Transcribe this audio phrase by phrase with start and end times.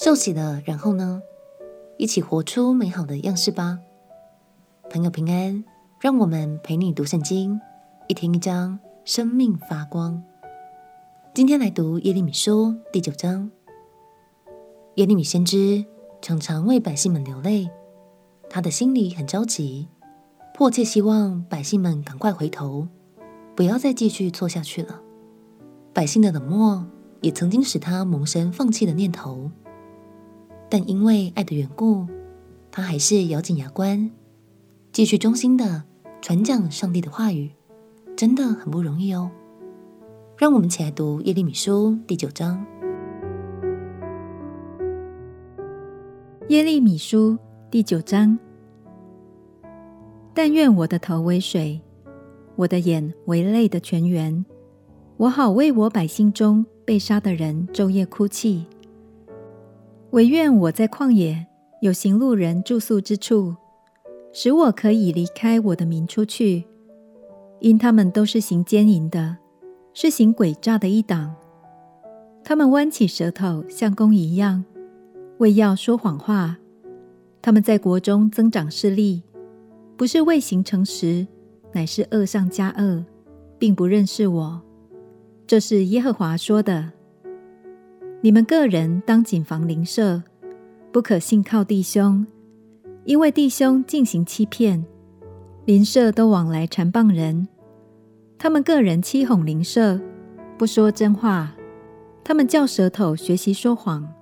[0.00, 1.20] 受洗了，然后呢？
[1.96, 3.80] 一起活出美好的样式吧。
[4.88, 5.64] 朋友平安，
[6.00, 7.60] 让我们陪你读圣经，
[8.06, 10.22] 一天一章，生命发光。
[11.34, 13.50] 今天来读耶利米书第九章。
[14.94, 15.84] 耶利米先知
[16.22, 17.68] 常常为百姓们流泪，
[18.48, 19.88] 他的心里很着急，
[20.54, 22.86] 迫切希望百姓们赶快回头，
[23.56, 25.00] 不要再继续错下去了。
[25.92, 26.86] 百姓的冷漠
[27.20, 29.50] 也曾经使他萌生放弃的念头。
[30.70, 32.06] 但因为爱的缘故，
[32.70, 34.10] 他还是咬紧牙关，
[34.92, 35.84] 继续忠心的
[36.20, 37.50] 传讲上帝的话语，
[38.16, 39.30] 真的很不容易哦。
[40.36, 42.64] 让我们起来读耶利米书第九章。
[46.48, 47.36] 耶利米书
[47.70, 48.38] 第九章：
[50.32, 51.80] 但愿我的头为水，
[52.56, 54.44] 我的眼为泪的泉源，
[55.16, 58.66] 我好为我百姓中被杀的人昼夜哭泣。
[60.10, 61.46] 惟愿我在旷野
[61.82, 63.54] 有行路人住宿之处，
[64.32, 66.64] 使我可以离开我的民出去，
[67.60, 69.36] 因他们都是行奸淫的，
[69.92, 71.36] 是行诡诈的一党。
[72.42, 74.64] 他们弯起舌头像弓一样，
[75.38, 76.56] 为要说谎话。
[77.42, 79.22] 他们在国中增长势力，
[79.94, 81.26] 不是为行诚实，
[81.72, 83.04] 乃是恶上加恶，
[83.58, 84.62] 并不认识我。
[85.46, 86.92] 这是耶和华说的。
[88.20, 90.20] 你们个人当谨防邻舍，
[90.90, 92.26] 不可信靠弟兄，
[93.04, 94.84] 因为弟兄进行欺骗，
[95.66, 97.46] 邻舍都往来缠谤人。
[98.36, 100.00] 他们个人欺哄邻舍，
[100.58, 101.54] 不说真话。
[102.24, 104.12] 他们叫舌头学习说谎，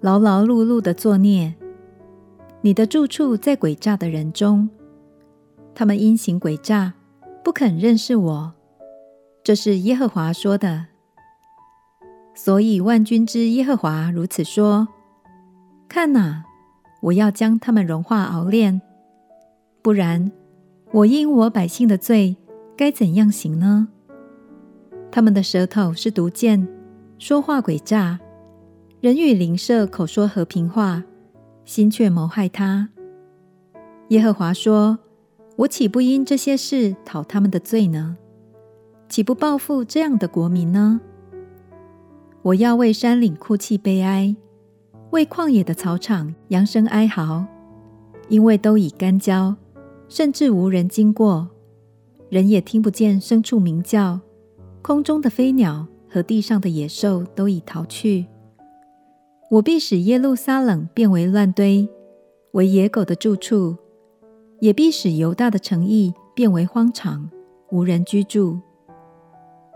[0.00, 1.54] 劳劳碌碌的作孽。
[2.62, 4.68] 你的住处在诡诈的人中，
[5.74, 6.94] 他们因行诡诈，
[7.44, 8.54] 不肯认识我。
[9.44, 10.86] 这是耶和华说的。
[12.36, 14.86] 所以万军之耶和华如此说：
[15.88, 16.44] 看哪，
[17.00, 18.80] 我要将他们融化熬炼，
[19.80, 20.30] 不然，
[20.92, 22.36] 我因我百姓的罪
[22.76, 23.88] 该怎样行呢？
[25.10, 26.68] 他们的舌头是毒箭，
[27.18, 28.20] 说话诡诈，
[29.00, 31.02] 人与邻舍口说和平话，
[31.64, 32.90] 心却谋害他。
[34.08, 34.98] 耶和华说：
[35.56, 38.18] 我岂不因这些事讨他们的罪呢？
[39.08, 41.00] 岂不报复这样的国民呢？
[42.46, 44.36] 我要为山岭哭泣悲哀，
[45.10, 47.44] 为旷野的草场扬声哀嚎，
[48.28, 49.56] 因为都已干焦，
[50.08, 51.48] 甚至无人经过，
[52.28, 54.20] 人也听不见牲畜鸣叫，
[54.80, 58.26] 空中的飞鸟和地上的野兽都已逃去。
[59.50, 61.88] 我必使耶路撒冷变为乱堆，
[62.52, 63.76] 为野狗的住处，
[64.60, 67.28] 也必使犹大的城邑变为荒场，
[67.72, 68.60] 无人居住。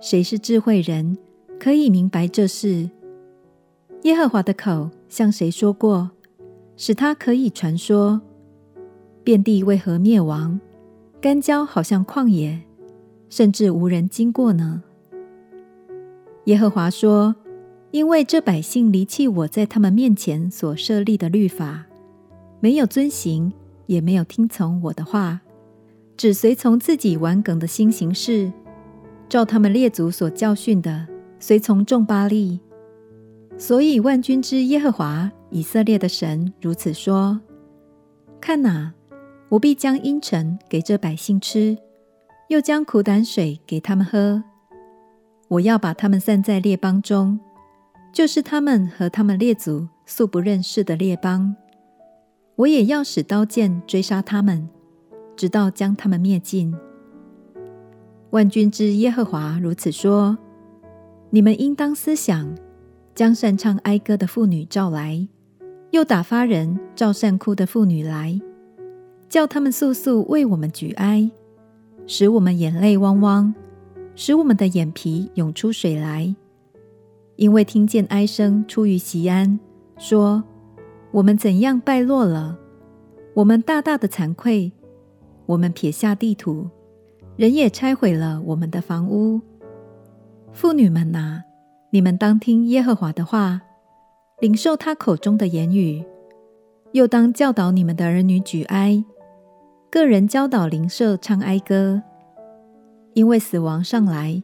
[0.00, 1.18] 谁是智慧人？
[1.58, 2.90] 可以明白这事。
[4.02, 6.10] 耶和华的口向谁说过，
[6.76, 8.20] 使他可以传说？
[9.22, 10.60] 遍地为何灭亡？
[11.20, 12.60] 干焦好像旷野，
[13.30, 14.82] 甚至无人经过呢？
[16.44, 17.34] 耶和华说：
[17.92, 21.86] 因为这百姓离弃我在他们面前所设立的律法，
[22.60, 23.50] 没有遵行，
[23.86, 25.40] 也没有听从我的话，
[26.14, 28.52] 只随从自己顽梗的心行事，
[29.30, 31.06] 照他们列祖所教训的。
[31.46, 32.58] 随从众巴力，
[33.58, 37.38] 所以万军之耶和华以色列的神如此说：
[38.40, 38.94] 看哪，
[39.50, 41.76] 我必将茵陈给这百姓吃，
[42.48, 44.42] 又将苦胆水给他们喝。
[45.48, 47.38] 我要把他们散在列邦中，
[48.10, 51.54] 就是他们和他们列祖素不认识的列邦。
[52.56, 54.66] 我也要使刀剑追杀他们，
[55.36, 56.74] 直到将他们灭尽。
[58.30, 60.38] 万军之耶和华如此说。
[61.34, 62.54] 你们应当思想，
[63.12, 65.26] 将善唱哀歌的妇女召来，
[65.90, 68.40] 又打发人召善哭的妇女来，
[69.28, 71.28] 叫他们速速为我们举哀，
[72.06, 73.52] 使我们眼泪汪汪，
[74.14, 76.32] 使我们的眼皮涌出水来。
[77.34, 79.58] 因为听见哀声出于锡安，
[79.98, 80.44] 说：
[81.10, 82.56] 我们怎样败落了！
[83.34, 84.70] 我们大大的惭愧！
[85.46, 86.68] 我们撇下地土，
[87.34, 89.40] 人也拆毁了我们的房屋。
[90.54, 91.44] 妇女们呐、啊，
[91.90, 93.60] 你们当听耶和华的话，
[94.38, 96.04] 领受他口中的言语，
[96.92, 99.04] 又当教导你们的儿女举哀，
[99.90, 102.00] 个人教导邻舍唱哀歌，
[103.14, 104.40] 因为死亡上来，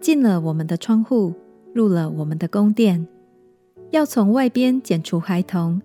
[0.00, 1.32] 进了我们的窗户，
[1.72, 3.06] 入了我们的宫殿，
[3.90, 5.80] 要从外边剪除孩童，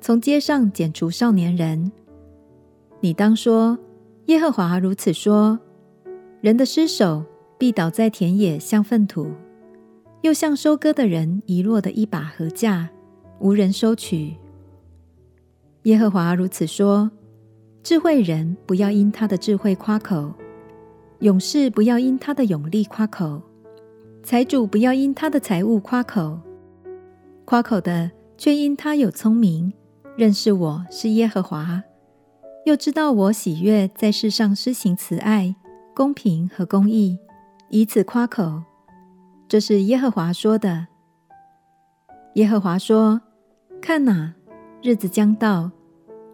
[0.00, 1.90] 从街上剪除少年人。
[3.00, 3.76] 你当说，
[4.26, 5.58] 耶和华如此说：
[6.40, 7.24] 人的尸首。
[7.62, 9.30] 必倒在田野，像粪土，
[10.22, 12.88] 又像收割的人遗落的一把禾稼，
[13.38, 14.34] 无人收取。
[15.84, 17.08] 耶和华如此说：
[17.84, 20.34] 智慧人不要因他的智慧夸口，
[21.20, 23.40] 勇士不要因他的勇力夸口，
[24.24, 26.40] 财主不要因他的财物夸口。
[27.44, 29.72] 夸口的却因他有聪明，
[30.16, 31.84] 认识我是耶和华，
[32.66, 35.54] 又知道我喜悦在世上施行慈爱、
[35.94, 37.16] 公平和公义，
[37.74, 38.62] 以此夸口。
[39.48, 40.88] 这是耶和华说的。
[42.34, 43.18] 耶和华说
[43.80, 44.34] ：“看哪，
[44.82, 45.70] 日子将到，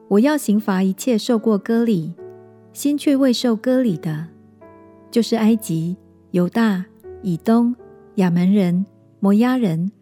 [0.08, 2.12] 我要刑罚一切受过割礼、
[2.72, 4.26] 心却未受割礼的，
[5.12, 5.96] 就是埃及、
[6.32, 6.84] 犹大、
[7.22, 7.72] 以东、
[8.16, 8.84] 亚扪人、
[9.20, 9.92] 摩押人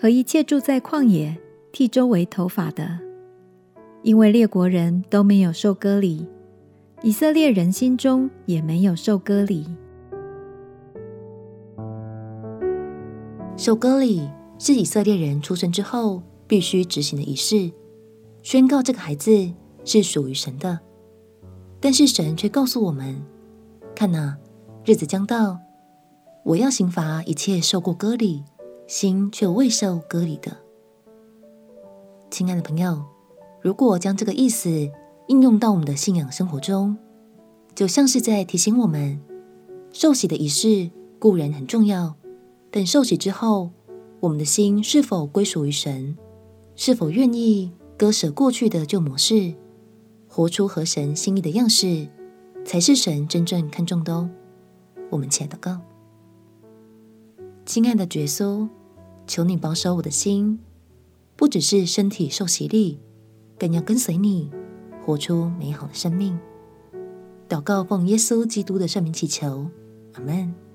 [0.00, 1.36] 和一切住在旷野、
[1.72, 2.98] 剃周围头发的，
[4.02, 6.26] 因为列国人都没有受割礼，
[7.02, 9.66] 以色列人心中也没有受割礼。
[13.56, 17.70] 受割礼。”是以色列人出生之后必须执行的仪式，
[18.42, 19.52] 宣告这个孩子
[19.84, 20.80] 是属于神的。
[21.78, 23.22] 但是神却告诉我们
[23.94, 24.38] ：“看哪，
[24.82, 25.58] 日子将到，
[26.42, 28.42] 我要刑罚一切受过割礼、
[28.86, 30.56] 心却未受割礼的。”
[32.32, 33.04] 亲爱的朋友，
[33.60, 34.90] 如果将这个意思
[35.28, 36.96] 应用到我们的信仰生活中，
[37.74, 39.20] 就像是在提醒我们，
[39.92, 42.16] 受洗的仪式固然很重要，
[42.76, 43.70] 等受洗之后，
[44.20, 46.14] 我们的心是否归属于神？
[46.74, 49.54] 是否愿意割舍过去的旧模式，
[50.28, 52.06] 活出合神心意的样式，
[52.66, 54.28] 才是神真正看重的哦。
[55.08, 55.80] 我们起来祷告，
[57.64, 58.68] 亲爱的耶稣，
[59.26, 60.58] 求你保守我的心，
[61.34, 63.00] 不只是身体受洗礼，
[63.58, 64.50] 更要跟随你，
[65.02, 66.38] 活出美好的生命。
[67.48, 69.70] 祷告奉耶稣基督的圣名祈求，
[70.12, 70.65] 阿门。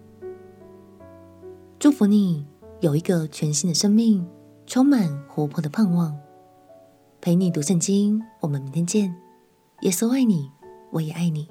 [1.81, 2.45] 祝福你。
[2.79, 4.23] 有一个全新的生命，
[4.67, 6.15] 充满活泼的盼望。
[7.19, 9.15] 陪你读圣经，我们明天见。
[9.81, 10.51] 耶稣爱你，
[10.91, 11.47] 我也爱你。